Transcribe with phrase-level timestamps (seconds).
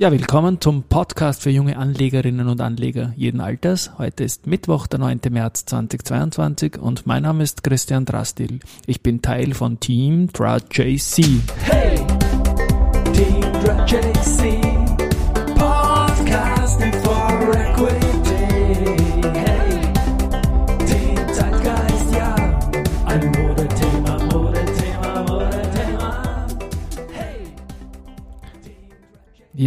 [0.00, 3.98] Ja, willkommen zum Podcast für junge Anlegerinnen und Anleger jeden Alters.
[3.98, 5.22] Heute ist Mittwoch, der 9.
[5.30, 8.60] März 2022 und mein Name ist Christian Drastil.
[8.86, 11.24] Ich bin Teil von Team DraJC.
[11.64, 11.96] Hey!
[13.12, 14.77] Team DraJC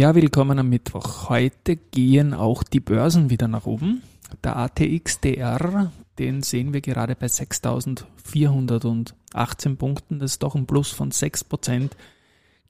[0.02, 1.28] Ja, willkommen am Mittwoch.
[1.28, 4.02] Heute gehen auch die Börsen wieder nach oben.
[4.42, 10.18] Der ATXDR, den sehen wir gerade bei 6.418 Punkten.
[10.18, 11.90] Das ist doch ein Plus von 6%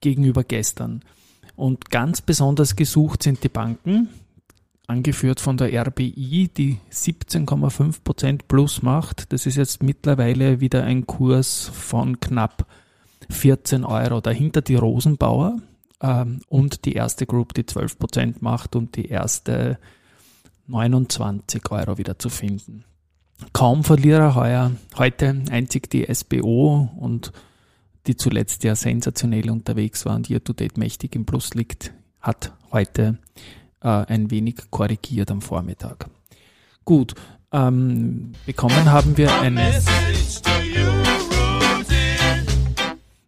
[0.02, 1.00] gegenüber gestern.
[1.56, 4.10] Und ganz besonders gesucht sind die Banken,
[4.86, 9.32] angeführt von der RBI, die 17,5% plus macht.
[9.32, 12.66] Das ist jetzt mittlerweile wieder ein Kurs von knapp
[13.30, 14.20] 14 Euro.
[14.20, 15.56] Dahinter die Rosenbauer,
[16.02, 19.78] ähm, und die erste Group, die 12% macht und die erste
[20.66, 22.84] 29 Euro wieder zu finden.
[23.52, 27.32] Kaum Verlierer heuer, heute einzig die SBO und
[28.06, 32.52] die zuletzt ja sensationell unterwegs war und hier to date mächtig im Plus liegt, hat
[32.72, 33.18] heute
[33.80, 36.08] äh, ein wenig korrigiert am Vormittag.
[36.84, 37.14] Gut,
[37.52, 39.80] ähm, bekommen haben wir eine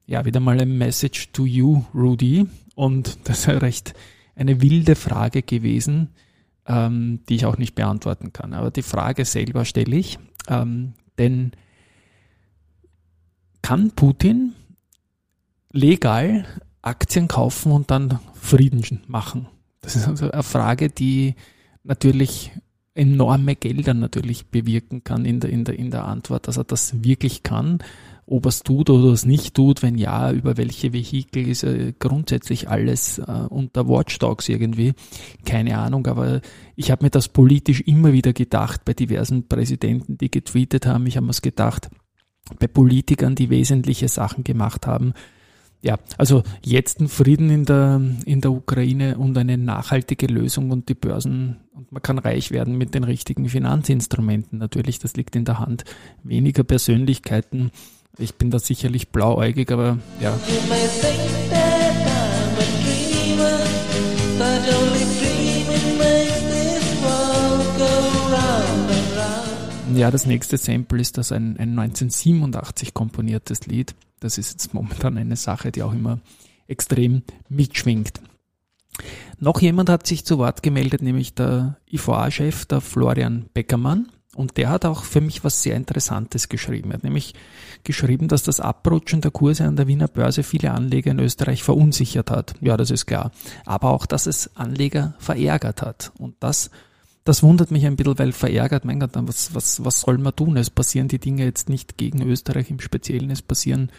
[0.06, 2.46] ja wieder mal ein Message to you, Rudy.
[2.74, 3.94] Und das ist ja recht
[4.34, 6.10] eine wilde Frage gewesen,
[6.66, 8.52] ähm, die ich auch nicht beantworten kann.
[8.52, 11.52] Aber die Frage selber stelle ich, ähm, denn
[13.62, 14.54] kann Putin
[15.70, 16.44] legal
[16.82, 19.48] Aktien kaufen und dann Frieden machen?
[19.80, 21.34] Das ist also eine Frage, die
[21.82, 22.52] natürlich
[22.94, 27.04] enorme Gelder natürlich bewirken kann in der, in der, in der Antwort, dass er das
[27.04, 27.78] wirklich kann
[28.26, 31.92] ob er es tut oder es nicht tut, wenn ja, über welche Vehikel ist äh,
[31.98, 34.94] grundsätzlich alles äh, unter Watchdogs irgendwie.
[35.44, 36.40] Keine Ahnung, aber
[36.76, 41.06] ich habe mir das politisch immer wieder gedacht bei diversen Präsidenten, die getweetet haben.
[41.06, 41.90] Ich habe mir es gedacht,
[42.58, 45.12] bei Politikern, die wesentliche Sachen gemacht haben.
[45.82, 50.88] Ja, also jetzt ein Frieden in der, in der Ukraine und eine nachhaltige Lösung und
[50.88, 54.58] die Börsen und man kann reich werden mit den richtigen Finanzinstrumenten.
[54.58, 55.84] Natürlich, das liegt in der Hand
[56.22, 57.70] weniger Persönlichkeiten
[58.18, 60.38] ich bin da sicherlich blauäugig, aber ja.
[69.94, 73.94] Ja, das nächste Sample ist das ein, ein 1987 komponiertes Lied.
[74.18, 76.18] Das ist jetzt momentan eine Sache, die auch immer
[76.66, 78.20] extrem mitschwingt.
[79.38, 84.08] Noch jemand hat sich zu Wort gemeldet, nämlich der IVA-Chef, der Florian Beckermann.
[84.34, 86.90] Und der hat auch für mich was sehr Interessantes geschrieben.
[86.90, 87.34] Er hat nämlich
[87.84, 92.30] geschrieben, dass das Abrutschen der Kurse an der Wiener Börse viele Anleger in Österreich verunsichert
[92.30, 92.54] hat.
[92.60, 93.30] Ja, das ist klar.
[93.64, 96.12] Aber auch, dass es Anleger verärgert hat.
[96.18, 96.70] Und das,
[97.24, 100.56] das wundert mich ein bisschen, weil verärgert, mein Gott, was, was, was soll man tun?
[100.56, 103.90] Es passieren die Dinge jetzt nicht gegen Österreich im Speziellen, es passieren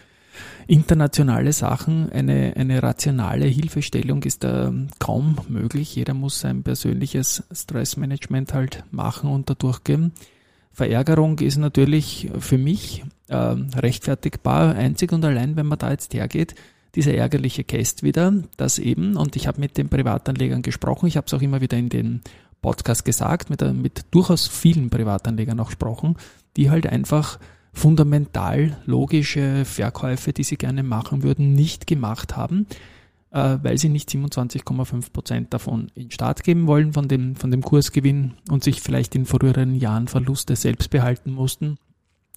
[0.68, 2.12] internationale Sachen.
[2.12, 5.96] Eine, eine rationale Hilfestellung ist da kaum möglich.
[5.96, 10.13] Jeder muss sein persönliches Stressmanagement halt machen und da durchgehen.
[10.72, 16.53] Verärgerung ist natürlich für mich äh, rechtfertigbar, einzig und allein, wenn man da jetzt hergeht,
[16.95, 21.28] dieser ärgerliche Cast wieder, dass eben, und ich habe mit den Privatanlegern gesprochen, ich habe
[21.28, 22.22] es auch immer wieder in den
[22.62, 26.16] Podcast gesagt, mit, mit durchaus vielen Privatanlegern auch gesprochen,
[26.57, 27.40] die halt einfach
[27.75, 32.66] fundamental logische Verkäufe, die sie gerne machen würden, nicht gemacht haben,
[33.31, 37.62] äh, weil sie nicht 27,5 Prozent davon in Staat geben wollen von dem, von dem
[37.62, 41.78] Kursgewinn und sich vielleicht in früheren Jahren Verluste selbst behalten mussten.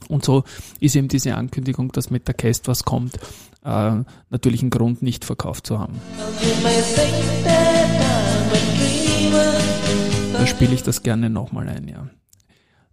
[0.09, 0.44] Und so
[0.81, 3.19] ist eben diese Ankündigung, dass mit der Cast was kommt,
[3.65, 6.00] äh, natürlich ein Grund, nicht verkauft zu haben.
[10.32, 12.09] Da spiele ich das gerne nochmal ein, ja.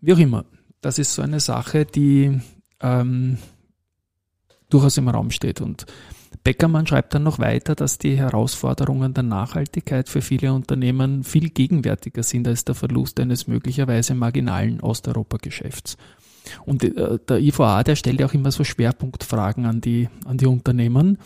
[0.02, 0.46] Wie auch immer,
[0.82, 2.40] das ist so eine Sache, die
[2.82, 3.38] ähm,
[4.70, 5.62] durchaus im Raum steht.
[5.62, 5.86] Und
[6.44, 12.24] Beckermann schreibt dann noch weiter, dass die Herausforderungen der Nachhaltigkeit für viele Unternehmen viel gegenwärtiger
[12.24, 15.98] sind als der Verlust eines möglicherweise marginalen Osteuropa-Geschäfts.
[16.66, 20.46] Und äh, der IVA, der stellt ja auch immer so Schwerpunktfragen an die, an die
[20.46, 21.18] Unternehmen.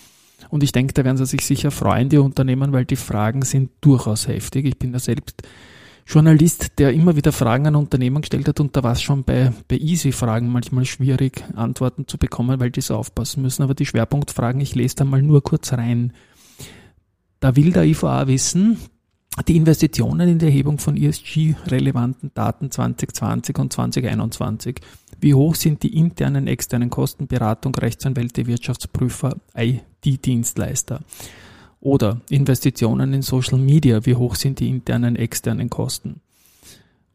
[0.50, 3.72] Und ich denke, da werden sie sich sicher freuen, die Unternehmen, weil die Fragen sind
[3.81, 4.66] durchaus heftig.
[4.66, 5.44] Ich bin ja selbst
[6.09, 9.53] Journalist, der immer wieder Fragen an Unternehmen gestellt hat und da war es schon bei,
[9.67, 13.61] bei Easy-Fragen manchmal schwierig, Antworten zu bekommen, weil die so aufpassen müssen.
[13.61, 16.13] Aber die Schwerpunktfragen, ich lese da mal nur kurz rein.
[17.39, 18.79] Da will der IVA wissen,
[19.47, 24.77] die Investitionen in die Erhebung von ESG-relevanten Daten 2020 und 2021.
[25.21, 31.01] Wie hoch sind die internen, externen Kosten, Beratung, Rechtsanwälte, Wirtschaftsprüfer, IT-Dienstleister?
[31.81, 36.22] Oder Investitionen in Social Media, wie hoch sind die internen, externen Kosten?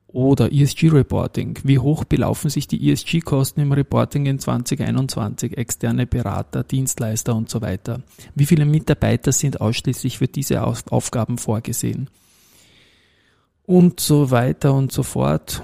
[0.07, 7.35] Oder ESG-Reporting, wie hoch belaufen sich die ESG-Kosten im Reporting in 2021, externe Berater, Dienstleister
[7.35, 8.01] und so weiter?
[8.35, 12.09] Wie viele Mitarbeiter sind ausschließlich für diese Aufgaben vorgesehen?
[13.67, 15.63] Und so weiter und so fort.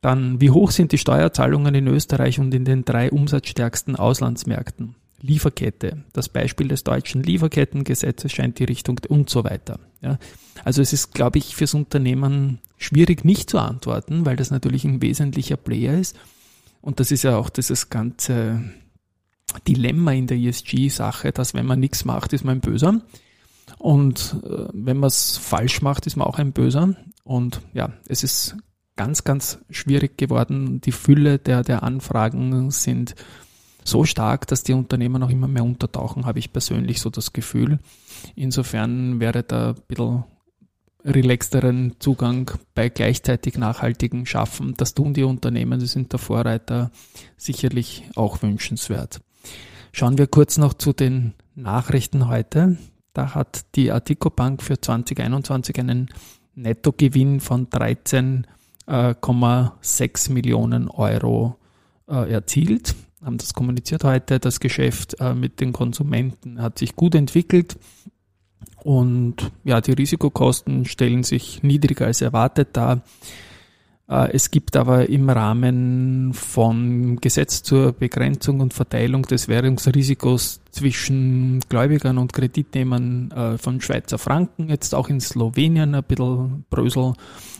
[0.00, 4.96] Dann, wie hoch sind die Steuerzahlungen in Österreich und in den drei umsatzstärksten Auslandsmärkten?
[5.20, 6.04] Lieferkette.
[6.12, 9.78] Das Beispiel des deutschen Lieferkettengesetzes scheint die Richtung und so weiter.
[10.00, 10.18] Ja.
[10.64, 15.02] Also es ist, glaube ich, fürs Unternehmen schwierig nicht zu antworten, weil das natürlich ein
[15.02, 16.16] wesentlicher Player ist.
[16.80, 18.62] Und das ist ja auch dieses ganze
[19.68, 23.00] Dilemma in der ESG-Sache, dass wenn man nichts macht, ist man ein Böser.
[23.78, 26.94] Und äh, wenn man es falsch macht, ist man auch ein Böser.
[27.24, 28.56] Und ja, es ist
[28.96, 30.80] ganz, ganz schwierig geworden.
[30.80, 33.14] Die Fülle der, der Anfragen sind
[33.84, 37.78] so stark, dass die Unternehmer noch immer mehr untertauchen, habe ich persönlich so das Gefühl.
[38.34, 40.24] Insofern wäre da ein bisschen
[41.04, 44.74] relaxteren Zugang bei gleichzeitig nachhaltigen Schaffen.
[44.76, 46.90] Das tun die Unternehmen, sie sind der Vorreiter,
[47.36, 49.20] sicherlich auch wünschenswert.
[49.92, 52.76] Schauen wir kurz noch zu den Nachrichten heute.
[53.12, 56.10] Da hat die Artico Bank für 2021 einen
[56.54, 61.56] Nettogewinn von 13,6 Millionen Euro
[62.08, 64.40] äh, erzielt haben das kommuniziert heute.
[64.40, 67.78] Das Geschäft äh, mit den Konsumenten hat sich gut entwickelt.
[68.82, 73.02] Und ja, die Risikokosten stellen sich niedriger als erwartet dar.
[74.10, 81.60] Äh, es gibt aber im Rahmen von Gesetz zur Begrenzung und Verteilung des Währungsrisikos zwischen
[81.68, 87.14] Gläubigern und Kreditnehmern äh, von Schweizer Franken, jetzt auch in Slowenien ein bisschen Brösel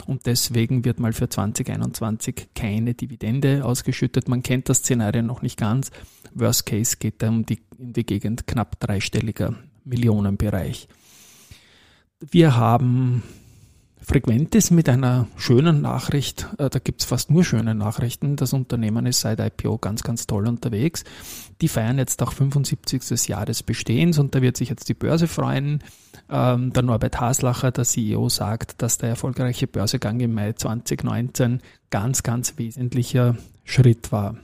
[0.06, 4.28] und deswegen wird mal für 2021 keine Dividende ausgeschüttet.
[4.28, 5.90] Man kennt das Szenario noch nicht ganz.
[6.34, 9.54] Worst Case geht da um die, in die Gegend knapp dreistelliger
[9.84, 10.88] Millionenbereich.
[12.20, 13.22] Wir haben
[14.02, 16.48] Frequentes mit einer schönen Nachricht.
[16.58, 18.36] Äh, da gibt's fast nur schöne Nachrichten.
[18.36, 21.04] Das Unternehmen ist seit IPO ganz, ganz toll unterwegs.
[21.60, 23.28] Die feiern jetzt auch 75.
[23.28, 25.82] Jahr des Bestehens und da wird sich jetzt die Börse freuen.
[26.30, 31.60] Ähm, der Norbert Haslacher, der CEO, sagt, dass der erfolgreiche Börsegang im Mai 2019
[31.90, 34.36] ganz, ganz wesentlicher Schritt war.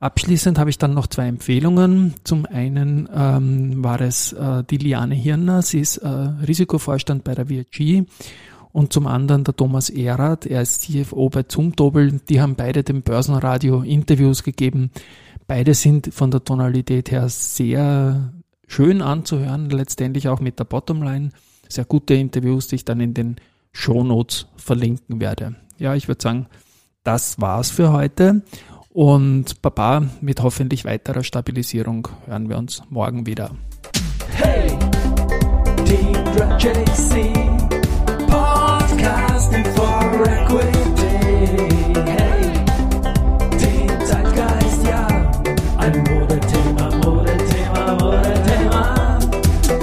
[0.00, 2.14] Abschließend habe ich dann noch zwei Empfehlungen.
[2.22, 7.46] Zum einen ähm, war es äh, die Liane Hirner, sie ist äh, Risikovorstand bei der
[7.46, 8.04] VRG
[8.72, 12.20] und zum anderen der Thomas Erath, er ist CFO bei Zumtobel.
[12.28, 14.90] Die haben beide dem Börsenradio Interviews gegeben.
[15.48, 18.32] Beide sind von der Tonalität her sehr
[18.68, 21.30] schön anzuhören, letztendlich auch mit der Bottomline.
[21.68, 23.36] Sehr gute Interviews, die ich dann in den
[23.72, 25.56] Shownotes verlinken werde.
[25.78, 26.46] Ja, ich würde sagen,
[27.02, 28.42] das war's für heute.
[28.90, 33.50] Und Baba, mit hoffentlich weiterer Stabilisierung hören wir uns morgen wieder.
[34.34, 34.70] Hey,
[35.84, 37.32] Debra JC,
[38.26, 41.06] Podcasting for Equity.
[42.06, 42.52] Hey,
[43.52, 45.06] den Zeitgeist, ja,
[45.76, 49.18] ein Modethema, Modethema, Modethema.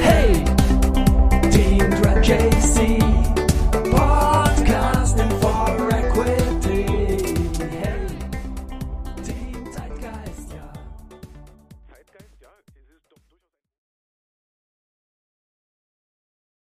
[0.01, 0.43] Hey,
[1.51, 3.04] Debra JC.